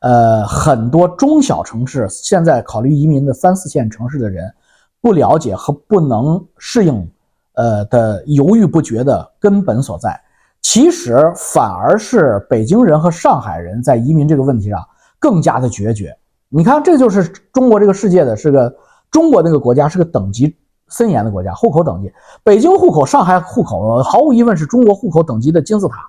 [0.00, 4.52] 呃，很多中小城市现在考虑移民的三四线城市的人
[5.00, 7.10] 不了解和不能适应，
[7.54, 10.20] 呃的犹豫不决的根本所在。
[10.60, 14.84] 其实反而是北京人和上海人在移民这个问题上
[15.18, 16.16] 更加的决绝。
[16.48, 18.74] 你看，这就是中国这个世界的是个。
[19.10, 20.54] 中国那个国家是个等级
[20.88, 22.12] 森严的国家，户口等级，
[22.44, 26.06] 北京户口、上海户口，毫无疑问是中国户口等级的金字塔，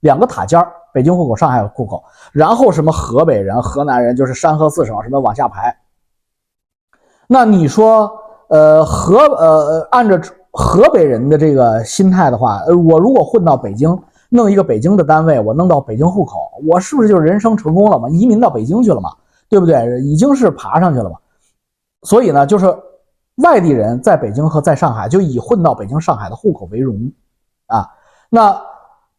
[0.00, 5.74] 两个塔尖儿，北京户口、上海户口，然后什么河北人、河南人，就是山河四省什么往下排。
[7.26, 8.12] 那你说，
[8.52, 18.10] 呃，河呃，按照河北人的这个心态的话，呃，我如果混到北京，弄一个北京的单位，我弄到北京户口，我是不是就人生成功了嘛？
[18.10, 19.10] 移民到北京去了嘛？
[19.48, 19.98] 对不对？
[20.02, 21.16] 已经是爬上去了嘛？
[22.02, 22.66] 所以呢，就是
[23.36, 27.10] 外地人在北京和在上海就以混到北京、上海的户口为荣，
[27.68, 27.88] 啊，
[28.28, 28.54] 那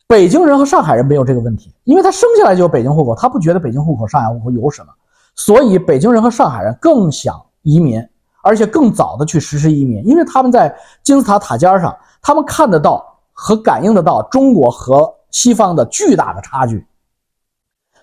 [0.08, 4.89] 北京人和上海人没有这个问题，因为他生下来就有北京户口，他不觉得北京户口、上海户口有什么，
[5.34, 8.00] 所以北京人和上海人更想移民，
[8.43, 16.86] 而且更早的去实施移民，因为他们在金字塔塔尖上，他们看得到和感应得到中国和西方的巨大的差距。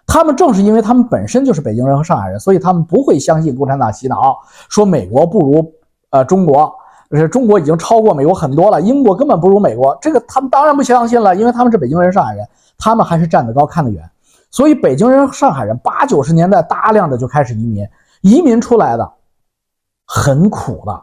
[0.07, 5.73] 他们正是因为他们本身就是北京人和上海人，所以他们不会相信共产党洗脑，说美国不如
[6.11, 6.73] 呃中国，
[7.13, 12.49] 是中国已经超过美国很多了，英国根本不如美国，这个他们当然不相信了，因为他们是北京人、上海人，
[12.79, 14.03] 他们还是站得高看得远，
[14.51, 17.87] 所以北京人、上海人八九十年代大量的就开始移民，
[18.23, 19.13] 移民出来的
[20.13, 21.03] 很苦的，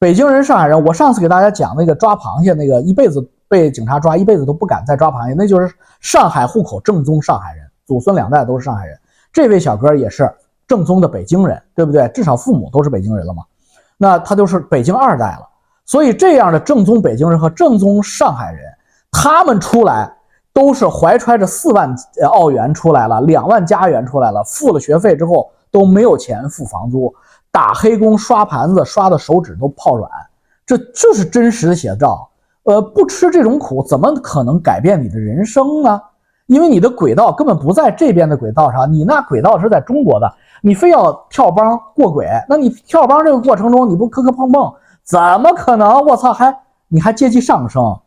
[0.00, 7.64] 北京人、上海人，我上次给大家讲那个抓螃蟹，那个一辈子被警察抓，一辈子都不敢再抓螃蟹，那就是上海户口正宗上海人。
[7.86, 8.98] 祖孙两代都是上海人，
[9.32, 10.28] 这位小哥也是
[10.66, 12.08] 正宗的北京人，对不对？
[12.08, 13.44] 至少父母都是北京人了嘛，
[13.96, 15.48] 那他就是北京二代了。
[15.86, 18.64] 所以这样的正宗北京人和正宗上海人，
[19.12, 20.12] 他们出来
[20.52, 21.94] 都是怀揣着四万
[22.32, 27.14] 澳元出来了，两万加元出来了，付了学费之后都没有钱付房租，
[27.52, 30.10] 打黑工刷盘子，刷的手指都泡软，
[30.64, 32.28] 这就是真实的写照。
[32.62, 36.00] 呃，不吃这种苦，怎么可能改变你的人生呢？
[36.46, 40.32] 因为你的轨道根本不在这边的轨道上，你那轨道是在中国的，
[40.62, 46.04] 你非要跳帮过轨，那你跳帮这个过程中你不磕磕碰碰，怎么可能？
[46.04, 46.56] 我操，还
[46.88, 48.00] 你还阶级上升？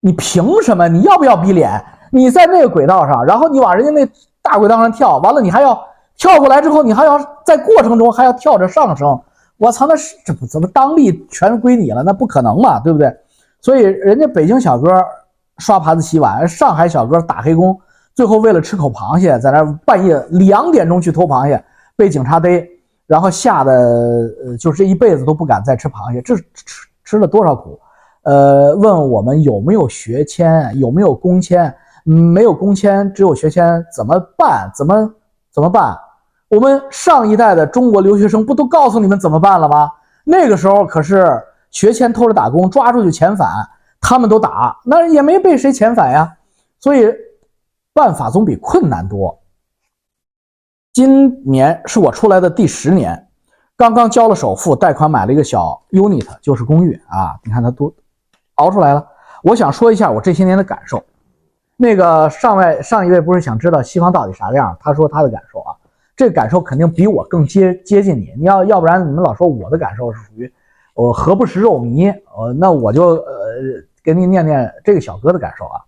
[0.00, 0.88] 你凭什么？
[0.88, 1.84] 你要不要逼脸？
[2.10, 4.08] 你在那个轨道上，然后你往人家那
[4.40, 5.78] 大轨道上跳，完了你还要
[6.22, 9.20] 跳过来之后，你还要在过程中还要跳着上升，
[9.56, 12.04] 我操，那是怎么怎么当力全归你了？
[12.04, 13.12] 那不可能嘛，对不对？
[13.60, 14.88] 所以人家北京小哥。
[15.58, 17.78] 刷盘子洗碗，上海小哥打黑工，
[18.14, 21.62] 最后为了吃口螃蟹，在那半夜两点钟去偷螃蟹，
[21.94, 22.66] 被警察逮，
[23.06, 23.70] 然后吓得
[24.44, 26.42] 呃，就是这一辈子都不敢再吃螃蟹，这吃
[27.04, 27.78] 吃了多少苦？
[28.22, 31.72] 呃，问我们有没有学签，有没有工签？
[32.02, 34.68] 没有工签，只有学签，怎么办？
[34.74, 35.14] 怎么
[35.52, 35.96] 怎么办？
[36.52, 39.90] 我们上一代的中国留学生不都告诉你们怎么办了吗？
[40.22, 43.48] 那个时候可是学签偷着打工，抓住就遣返。
[44.02, 46.36] 他们都打，那也没被谁遣返呀，
[46.78, 47.10] 所以
[47.94, 49.40] 办法总比困难多。
[50.92, 53.28] 今年是我出来的第十年，
[53.74, 57.38] 刚刚交了首付，贷款买了一个小 unit，就是公寓啊。
[57.44, 57.94] 你看他都
[58.56, 59.02] 熬出来了。
[59.42, 61.02] 我想说一下我这些年的感受。
[61.78, 64.76] 那个上位上一位不是想知道西方到底啥样？
[64.78, 65.71] 他说他的感受啊，
[66.22, 68.32] 这个感受肯定比我更接接近你。
[68.38, 70.48] 你要要不然你们老说我的感受是属于
[70.94, 72.14] 我何不食肉糜？
[72.36, 73.82] 呃，那我就呃。
[74.04, 75.78] 给你念念这个小哥的感受啊，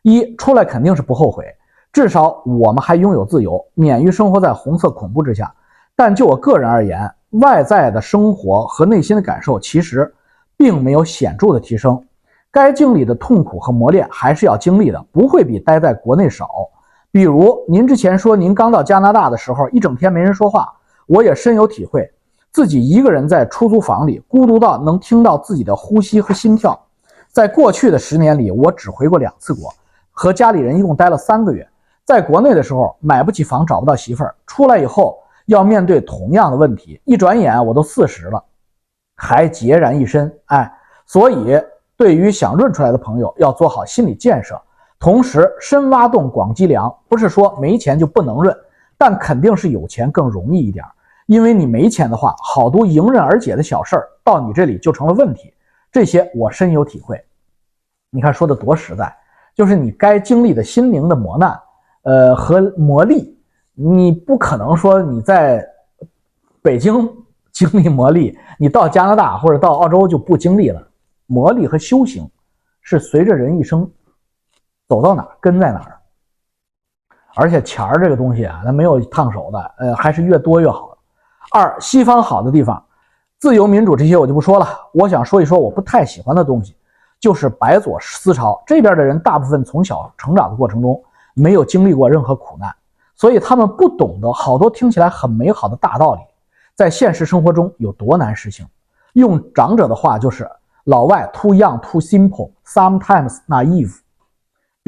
[0.00, 1.44] 一出来肯定是不后悔，
[1.92, 5.54] 至少我们还拥有自由，免于生活在红色恐怖之下。
[5.94, 10.10] 但就我个人而言，外在的生活和内心的感受其实
[10.56, 12.02] 并没有显著的提升。
[12.50, 16.48] 该经历的痛苦和磨练还是要经历的，不会比待在国内少。
[17.18, 20.72] 比如您之前说您刚到加拿大的时候，一整天没人说话，
[21.08, 22.08] 我也深有体会。
[22.52, 26.80] 自己一个人在出租房里，孤独到能听到自己的呼吸和心跳。
[27.28, 29.68] 在过去的十年里，我只回过两次国，
[30.12, 31.68] 和家里人一共待了三个月。
[32.04, 37.00] 在国内的时候，买不起房，找不到媳妇儿；出来以后，要面对同样的问题。
[37.04, 38.40] 一转眼我都四十了，
[39.16, 40.32] 还孑然一身。
[40.44, 40.72] 哎，
[41.04, 41.60] 所以。
[41.96, 44.54] 对于想润出来的朋友，要做好心理建设，
[44.98, 46.92] 同时深挖洞广积粮。
[47.08, 48.56] 不是说没钱就不能润，
[48.96, 50.84] 但肯定是有钱更容易一点。
[51.26, 55.52] 因为你没钱的话，好多迎刃而解的小事儿到你这里就成了问题。
[55.92, 57.22] 这些我深有体会。
[58.10, 59.14] 你看说的多实在，
[59.54, 61.60] 就是你该经历的心灵的磨难，
[62.02, 63.30] 呃和磨砺，
[63.74, 65.62] 你不可能说你在
[66.62, 67.06] 北京
[67.52, 70.88] 经历磨砺，你到加拿大或者到澳洲就不经历了。
[71.26, 72.26] 磨砺和修行
[72.80, 73.90] 是随着人一生
[74.88, 76.00] 走到哪儿跟在哪儿，
[77.34, 80.96] 而且钱儿这个东西啊，它没有烫手的，呃，还是越多越好。
[81.52, 82.82] 二，西方好的地方，
[83.38, 84.66] 自由民主这些我就不说了。
[84.92, 86.74] 我想说一说我不太喜欢的东西，
[87.20, 91.00] 就是白左思潮这边的人，大部分从小成长的过程中
[91.34, 92.74] 没有经历过任何苦难，
[93.14, 96.20] 所以他们不懂得好多听起来很美好的大道理，
[96.74, 98.66] 在现实生活中有多难实行。
[99.12, 100.50] 用长者的话就是。
[100.84, 103.98] 老外 too young, too simple, sometimes naive。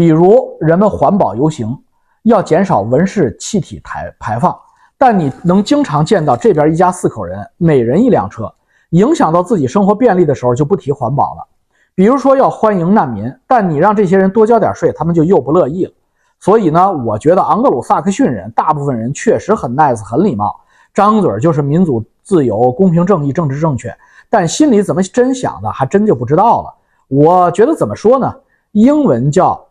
[0.01, 1.79] 比如人们环保游行，
[2.23, 4.59] 要减少温室气体排排放，
[4.97, 8.51] 但你能经常见到这边一家四口人，每人一辆车，
[8.93, 11.47] 影响到自己生活便利的时候就不提环保了。
[11.95, 15.93] 比如说要欢迎难民，但你让这些人多交点税，他们就又不乐意了。
[16.39, 20.59] 所以呢，我觉得昂格鲁萨克逊人大部分人确实很 nice 很礼貌，
[20.95, 23.95] 张嘴就是民主自由、公平正义、政治正确。
[24.31, 26.75] 但心里怎么真想的，还真就不知道了。
[27.09, 28.35] 我觉得怎么说呢？
[28.73, 29.63] 英文叫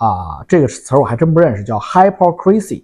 [0.00, 2.82] 啊，这个词我还真不认识，叫 hypocrisy，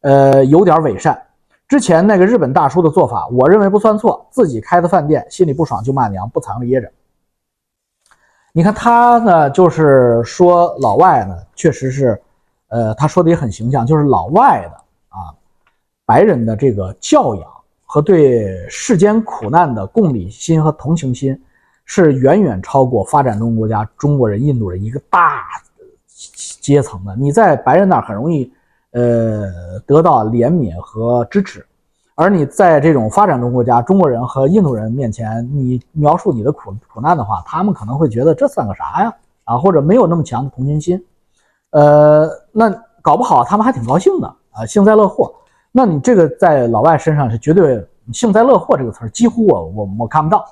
[0.00, 1.20] 呃，有点伪善。
[1.68, 4.26] 之前那个日本大叔的做法，我认为不算错。
[4.30, 6.90] 自己开的饭店，心里不爽就骂娘，不藏着掖着。
[8.52, 12.20] 你看他呢，就是说老外呢，确实是，
[12.68, 14.74] 呃，他说的也很形象，就是老外的
[15.08, 15.32] 啊，
[16.04, 17.50] 白人的这个教养。
[17.88, 21.40] 和对世间苦难的共理心和同情心，
[21.84, 25.44] 是远远超过发展中国家中国人、印度人一个大
[26.66, 27.14] 阶层的。
[27.16, 28.52] 你在白人那儿很容易，
[28.92, 31.64] 呃，得到怜悯和支持，
[32.14, 39.14] 而你在这种发展中国家中国人和印度人面前，你描述你的苦苦难的话，他们可能会觉得这算个啥呀？
[39.44, 41.04] 啊，或者没有那么强的同情心，
[41.70, 42.68] 呃，那
[43.00, 45.32] 搞不好他们还挺高兴的啊，幸灾乐祸。
[45.70, 50.44] 那你这个在老外身上是绝对幸灾乐祸这个词儿，几乎我我我看不到。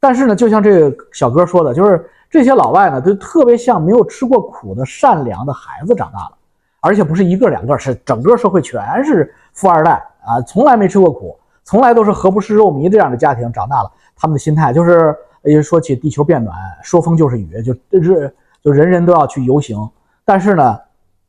[0.00, 6.32] 但是呢，就像这个小哥说的，就是这些老外呢，都特别像没有吃过苦的善良的孩子长大了，
[6.80, 13.92] 而且不是一个两个，是整个社会全是富二代啊，从来没吃过苦，从来都是何不食肉糜这样的家庭长大了。
[14.16, 15.14] 他们的心态就是，
[15.44, 19.76] 一说起地球变暖，说风就是雨，就就是就人人都要去游行。
[20.24, 20.80] 但是呢，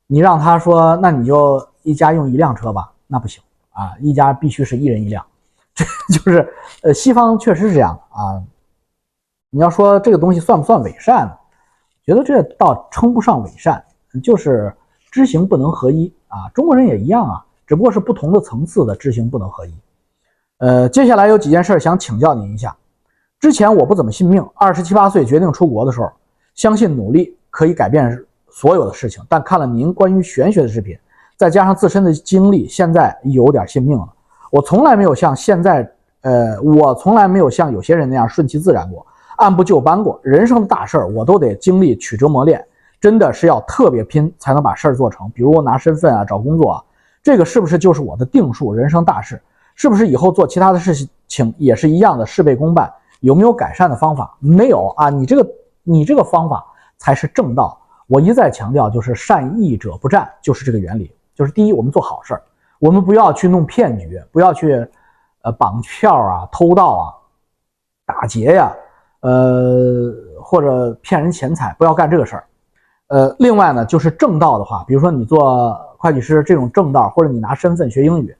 [0.07, 2.93] 你让他说，那你就一家用一辆车吧。
[3.07, 5.25] 那不行啊，一家必须是一人一辆，
[5.75, 5.83] 这
[6.17, 8.41] 就是呃，西方确实是这样啊。
[9.55, 11.31] 你要说这个东西算不算伪善呢？
[12.03, 13.83] 觉得这倒称不上伪善，
[14.23, 14.73] 就是
[15.11, 16.49] 知行不能合一啊。
[16.55, 19.73] 中国人也一样啊，只不过是不同的层次的知行不能合一。
[20.57, 22.75] 呃，接下来有几件事想请教您一下。
[23.39, 26.11] 之前我不怎么信命，二十七八岁决定出国的时候，
[26.55, 30.97] 相信努力可以改变所有的事情，但看了您关于玄学的视频。
[31.37, 34.09] 再加上自身的经历，现在有点信命了。
[34.49, 35.87] 我从来没有像现在，
[36.21, 39.05] 呃，我从来没有像有些人那样顺其自然过，
[39.37, 40.19] 按部就班过。
[40.23, 42.65] 人生的大事儿，我都得经历曲折磨练，
[42.99, 45.29] 真的是要特别拼才能把事儿做成。
[45.31, 46.83] 比如我拿身份啊，找工作啊，
[47.21, 48.73] 这个是不是就是我的定数？
[48.73, 49.41] 人生大事，
[49.75, 52.91] 是不是以后做其他的事情也是一样的事倍功半？
[53.21, 54.35] 有没有改善的方法？
[54.39, 55.49] 没有啊，你这个
[55.83, 56.65] 你这个方法
[56.97, 57.79] 才是正道。
[58.07, 61.09] 我一再强调，就是善意者不战，就是这个原理。
[61.33, 62.43] 就是第一，我们做好事儿，
[62.79, 64.85] 我们不要去弄骗局，不要去，
[65.41, 67.13] 呃，绑票啊、偷盗啊、
[68.05, 68.71] 打劫呀，
[69.23, 72.43] 呃，或者骗人钱财，不要干这个事儿。
[73.07, 78.35] 呃，另外呢，就是正道的话，比如说你做会计师这种正道，或者你拿身份学英语，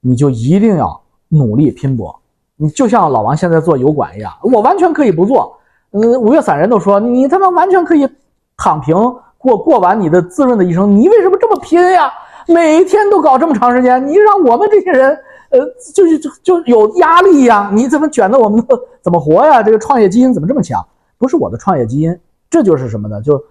[0.00, 2.16] 你就一定要努力拼搏。
[2.56, 5.58] 你就像老王现在做油管一样，我完全可以不做。
[5.90, 8.08] 嗯，五月散人都说你他妈完全可以
[8.56, 8.94] 躺平
[9.38, 12.12] 过过完你的滋润的一生，你为什么这么拼呀？
[12.46, 15.18] 每天都搞这么长时间，你让我们这些人，
[15.50, 15.58] 呃，
[15.94, 17.70] 就是就就有压力呀？
[17.72, 18.64] 你怎么卷的我们
[19.02, 19.62] 怎么活呀？
[19.62, 20.86] 这个创业基因怎么这么强？
[21.16, 22.18] 不是我的创业基因，
[22.50, 23.20] 这就是什么呢？
[23.22, 23.42] 就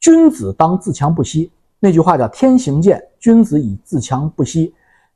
[0.00, 1.50] 君子当自强不息。
[1.80, 4.72] 那句话叫“天行健，君子以自强不息；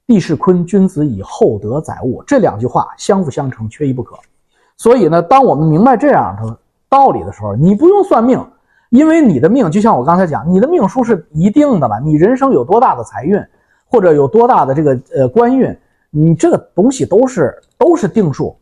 [0.07, 4.17] 地势坤，君子以厚德载物。”这两句话相辅相成，缺一不可。
[4.77, 6.57] 所以呢，当我们明白这样的
[6.89, 8.41] 道理的时候，你不用算命，
[8.91, 11.99] 因为你的命就像我刚才讲，你的命数是一定的嘛。
[11.99, 13.43] 你人生有多大的财运，
[13.91, 15.77] 或者有多大的这个呃官运，
[16.15, 18.57] 你这个东西都是都是定数。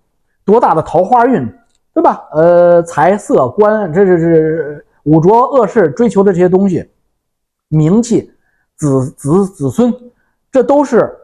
[0.45, 1.47] 多大的桃花运，
[1.93, 2.27] 对吧？
[2.33, 6.91] 呃，财色官，这这这五浊恶世追求的这些东西。
[7.69, 8.33] 名气、
[8.77, 9.95] 子子子孙，
[10.51, 11.15] 这都是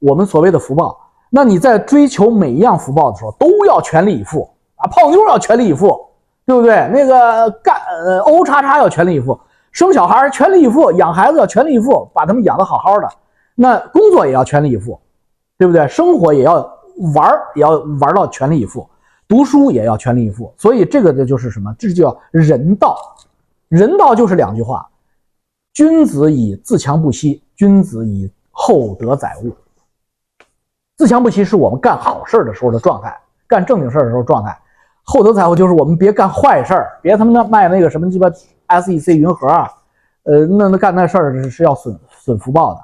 [0.00, 0.98] 我们所谓的福报。
[1.30, 4.88] 那你在追求每一样福报的时候，都要全力以赴啊！
[4.88, 6.08] 泡妞要全力以赴，
[6.44, 6.88] 对不对？
[6.92, 9.38] 那个干呃，O 叉叉要全力以赴，
[9.70, 13.08] 生小孩全力以赴，养孩子要全力以赴，把他们养得好好的。
[13.54, 14.98] 那工作也要全力以赴，
[15.62, 15.86] 对不对？
[15.86, 16.54] 生活也要
[17.14, 18.84] 玩也要玩到全力以赴，
[19.28, 20.52] 读书也要全力以赴。
[20.58, 21.72] 所以这个的就是什么？
[21.78, 22.96] 这就叫人道。
[23.68, 24.84] 人道就是两句话。
[25.72, 29.54] 君子以自强不息，君子以厚德载物。
[30.96, 34.58] 自强不息是我们干好事的时候的状态，干正经事的时候状态。
[35.04, 38.28] 厚德载物就是我们别干坏事儿，别他妈的卖那个什么鸡巴
[38.66, 39.70] SEC 云盒啊，
[40.24, 42.80] 呃，那那干那事儿是要损损福报的。